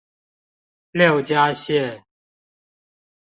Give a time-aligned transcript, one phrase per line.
[0.93, 2.03] 六家線